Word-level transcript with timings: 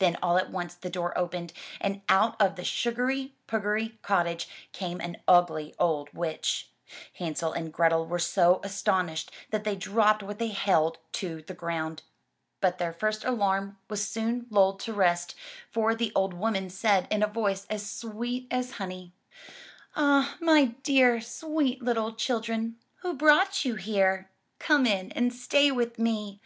Then 0.00 0.18
all 0.22 0.36
at 0.36 0.50
once 0.50 0.74
the 0.74 0.90
door 0.90 1.16
opened, 1.16 1.54
and 1.80 2.02
out 2.10 2.38
of 2.38 2.56
the 2.56 2.62
sugary 2.62 3.32
pugary 3.46 3.96
cottage, 4.02 4.50
came 4.72 5.00
an 5.00 5.16
ugly 5.26 5.74
old 5.78 6.12
witch. 6.12 6.68
Hansel 7.14 7.54
and 7.54 7.72
Grethel 7.72 8.04
were 8.04 8.18
so 8.18 8.60
astonislied 8.62 9.30
that 9.48 9.64
they 9.64 9.74
dropped 9.74 10.22
what 10.22 10.38
they 10.38 10.48
held 10.48 10.98
to 11.12 11.40
the 11.40 11.54
ground. 11.54 12.02
But 12.60 12.76
their 12.76 12.92
first 12.92 13.24
alarm 13.24 13.78
was 13.88 14.06
soon 14.06 14.46
lulled 14.50 14.78
to 14.80 14.92
rest, 14.92 15.34
for 15.70 15.94
the 15.94 16.12
old 16.14 16.34
woman 16.34 16.68
said 16.68 17.08
in 17.10 17.22
a 17.22 17.26
voice 17.26 17.64
as 17.70 17.88
sweet 17.90 18.48
as 18.50 18.72
honey: 18.72 19.14
Ah, 19.94 20.36
my 20.38 20.66
dear, 20.82 21.18
sweet 21.22 21.80
little 21.82 22.12
children, 22.12 22.76
who 22.96 23.14
brought 23.14 23.64
you 23.64 23.76
here? 23.76 24.28
Come 24.58 24.84
in 24.84 25.10
and 25.12 25.32
stay 25.32 25.70
with 25.70 25.98
me! 25.98 26.42